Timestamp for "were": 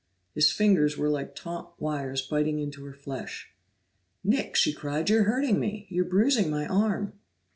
0.97-1.09